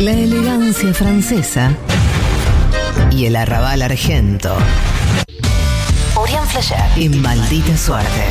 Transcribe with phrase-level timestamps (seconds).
[0.00, 1.76] La elegancia francesa
[3.10, 4.56] y el arrabal argento.
[6.14, 8.24] Orián Flasher y maldita suerte.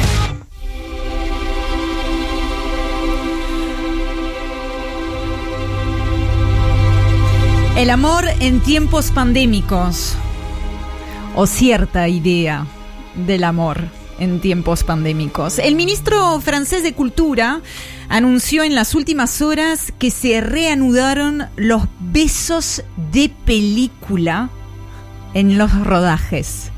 [7.75, 10.15] El amor en tiempos pandémicos.
[11.35, 12.65] O cierta idea
[13.27, 15.59] del amor en tiempos pandémicos.
[15.59, 17.61] El ministro francés de Cultura
[18.09, 24.49] anunció en las últimas horas que se reanudaron los besos de película
[25.33, 26.71] en los rodajes.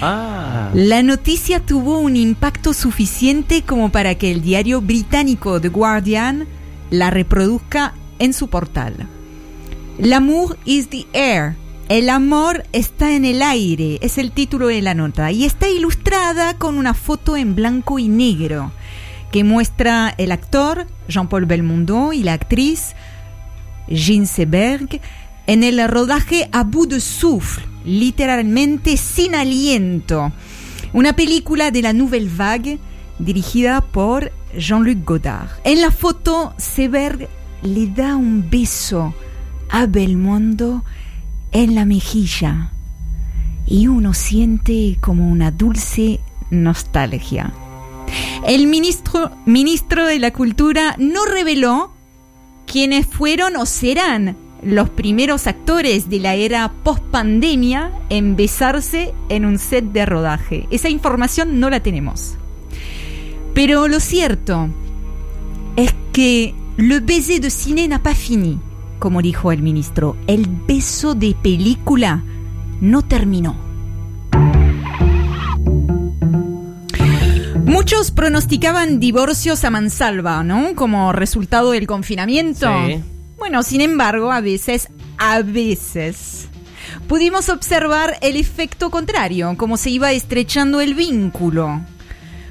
[0.00, 0.70] Ah.
[0.74, 6.46] La noticia tuvo un impacto suficiente como para que el diario británico The Guardian
[6.90, 9.08] la reproduzca en su portal.
[9.98, 11.56] L'amour is the air.
[11.90, 16.56] El amor está en el aire, es el título de la nota, y está ilustrada
[16.56, 18.72] con una foto en blanco y negro
[19.30, 22.94] que muestra el actor Jean-Paul Belmondo y la actriz
[23.88, 25.00] Jean Seberg
[25.46, 30.32] en el rodaje a bout de souffle, literalmente sin aliento.
[30.94, 32.78] Una película de la Nouvelle Vague
[33.18, 35.50] dirigida por Jean-Luc Godard.
[35.64, 37.28] En la foto, Seberg
[37.62, 39.14] le da un beso
[39.68, 40.82] a Belmondo
[41.54, 42.70] en la mejilla
[43.66, 47.52] y uno siente como una dulce nostalgia.
[48.46, 51.92] El ministro, ministro de la Cultura no reveló
[52.66, 59.58] quiénes fueron o serán los primeros actores de la era post-pandemia en besarse en un
[59.58, 60.66] set de rodaje.
[60.70, 62.36] Esa información no la tenemos.
[63.54, 64.68] Pero lo cierto
[65.76, 68.58] es que le baiser de cine n'a pas fini,
[68.98, 70.16] como dijo el ministro.
[70.26, 72.24] El beso de película
[72.80, 73.56] no terminó.
[77.64, 80.74] Muchos pronosticaban divorcios a mansalva, ¿no?
[80.74, 82.68] Como resultado del confinamiento.
[82.86, 83.02] Sí.
[83.36, 86.48] Bueno, sin embargo, a veces, a veces,
[87.08, 91.82] pudimos observar el efecto contrario, como se iba estrechando el vínculo,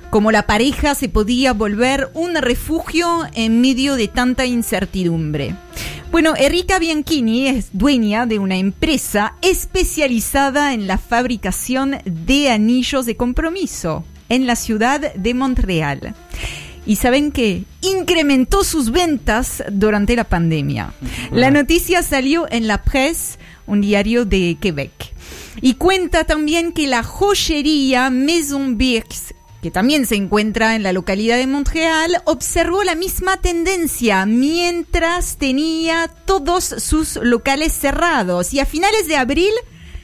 [0.09, 5.55] como la pareja se podía volver un refugio en medio de tanta incertidumbre.
[6.13, 13.17] Bueno, Erika Bianchini es dueña de una empresa especializada en la fabricación de anillos de
[13.17, 16.13] compromiso en la ciudad de Montreal.
[16.85, 20.93] Y saben que incrementó sus ventas durante la pandemia.
[21.31, 25.15] La noticia salió en La Presse, un diario de Quebec.
[25.63, 29.32] Y cuenta también que la joyería Maison Birks,
[29.63, 36.09] que también se encuentra en la localidad de Montreal, observó la misma tendencia mientras tenía
[36.25, 38.53] todos sus locales cerrados.
[38.53, 39.53] Y a finales de abril,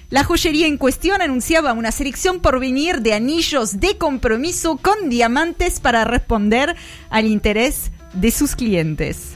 [0.09, 5.81] la joyería en cuestión anunciaba una selección por venir de anillos de compromiso con diamantes
[5.81, 6.77] para responder
[7.09, 9.35] al interés de sus clientes.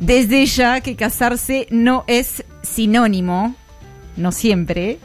[0.00, 3.54] Desde ya que casarse no es sinónimo,
[4.16, 4.98] no siempre,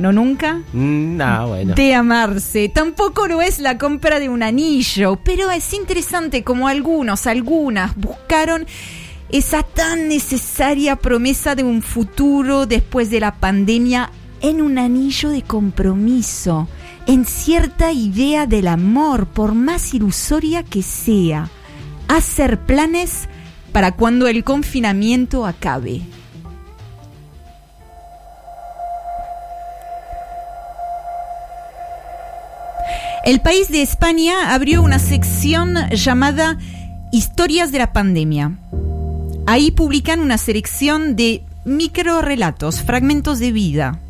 [0.00, 1.74] no nunca, Mm, No, bueno.
[1.74, 2.68] de amarse.
[2.68, 8.66] Tampoco lo es la compra de un anillo, pero es interesante como algunos, algunas buscaron
[9.30, 14.10] esa tan necesaria promesa de un futuro después de la pandemia
[14.40, 16.66] en un anillo de compromiso,
[17.06, 21.48] en cierta idea del amor, por más ilusoria que sea.
[22.08, 23.28] Hacer planes
[23.72, 26.00] para cuando el confinamiento acabe.
[33.24, 36.56] El país de España abrió una sección llamada
[37.12, 38.58] Historias de la pandemia.
[39.46, 44.00] Ahí publican una selección de microrelatos, fragmentos de vida,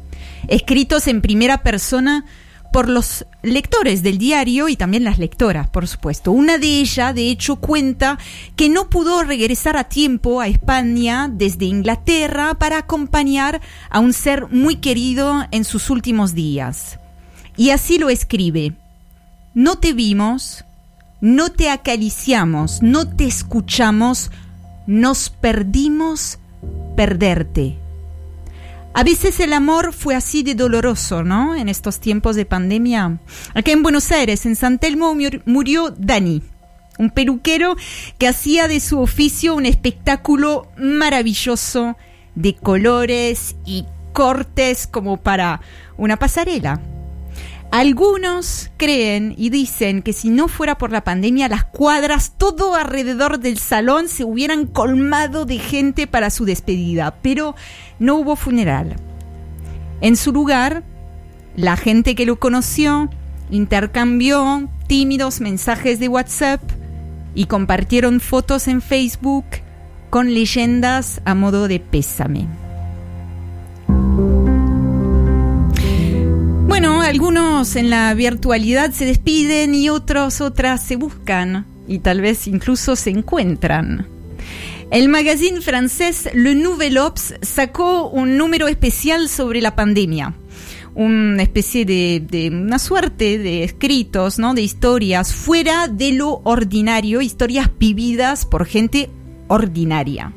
[0.46, 2.24] escritos en primera persona
[2.72, 6.30] por los lectores del diario y también las lectoras, por supuesto.
[6.30, 8.16] Una de ellas, de hecho, cuenta
[8.54, 13.60] que no pudo regresar a tiempo a España desde Inglaterra para acompañar
[13.90, 17.00] a un ser muy querido en sus últimos días.
[17.56, 18.74] Y así lo escribe.
[19.54, 20.64] No te vimos,
[21.20, 24.30] no te acariciamos, no te escuchamos,
[24.86, 26.38] nos perdimos
[26.96, 27.76] perderte.
[28.92, 31.54] A veces el amor fue así de doloroso, ¿no?
[31.54, 33.18] En estos tiempos de pandemia.
[33.54, 36.42] Acá en Buenos Aires, en San Telmo, mur- murió Dani,
[36.98, 37.76] un peluquero
[38.18, 41.96] que hacía de su oficio un espectáculo maravilloso
[42.34, 45.60] de colores y cortes como para
[45.96, 46.80] una pasarela.
[47.70, 53.38] Algunos creen y dicen que si no fuera por la pandemia, las cuadras todo alrededor
[53.38, 57.54] del salón se hubieran colmado de gente para su despedida, pero
[58.00, 58.96] no hubo funeral.
[60.00, 60.82] En su lugar,
[61.54, 63.08] la gente que lo conoció
[63.50, 66.60] intercambió tímidos mensajes de WhatsApp
[67.36, 69.44] y compartieron fotos en Facebook
[70.10, 72.48] con leyendas a modo de pésame.
[77.10, 82.94] Algunos en la virtualidad se despiden y otros, otras se buscan y tal vez incluso
[82.94, 84.06] se encuentran.
[84.92, 90.34] El magazine francés Le Nouvel Obs sacó un número especial sobre la pandemia.
[90.94, 94.54] Una especie de, de, una suerte de escritos, ¿no?
[94.54, 99.10] De historias fuera de lo ordinario, historias vividas por gente
[99.48, 100.32] ordinaria.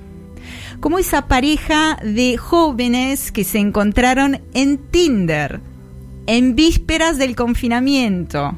[0.79, 5.61] Como esa pareja de jóvenes que se encontraron en Tinder
[6.27, 8.57] en vísperas del confinamiento.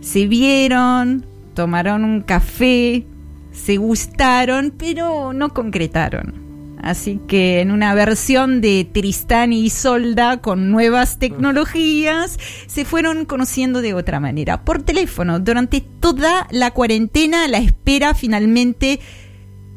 [0.00, 3.04] Se vieron, tomaron un café,
[3.52, 6.48] se gustaron, pero no concretaron.
[6.80, 13.82] Así que en una versión de Tristán y Isolda con nuevas tecnologías, se fueron conociendo
[13.82, 19.00] de otra manera, por teléfono, durante toda la cuarentena, a la espera finalmente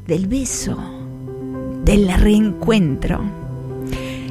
[0.05, 0.77] del beso,
[1.83, 3.21] del reencuentro.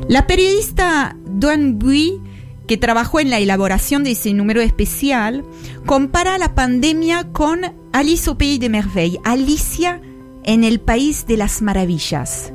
[0.09, 2.21] La periodista Duan Bui
[2.67, 5.45] que trabajó en la elaboración de ese número especial,
[5.87, 7.61] compara la pandemia con
[7.93, 10.01] Alice au Pays de Merveille, Alicia
[10.45, 12.53] en el País de las Maravillas.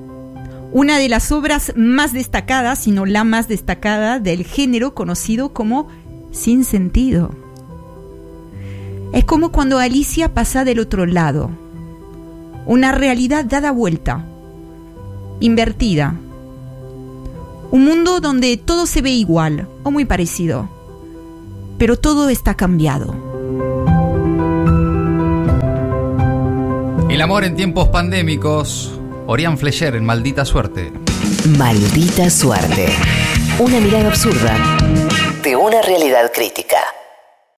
[0.71, 5.87] Una de las obras más destacadas, si no la más destacada, del género conocido como
[6.31, 7.31] Sin Sentido.
[9.13, 11.49] Es como cuando Alicia pasa del otro lado.
[12.65, 14.25] Una realidad dada vuelta,
[15.39, 16.15] invertida,
[17.75, 20.69] un mundo donde todo se ve igual o muy parecido,
[21.77, 23.13] pero todo está cambiado.
[27.09, 28.97] El amor en tiempos pandémicos.
[29.27, 30.93] Orián Flecher en Maldita Suerte.
[31.57, 32.87] Maldita Suerte.
[33.59, 34.77] Una mirada absurda
[35.43, 36.77] de una realidad crítica.